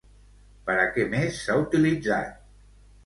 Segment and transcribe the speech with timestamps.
[0.69, 2.45] Per a què més s'ha utilitzat?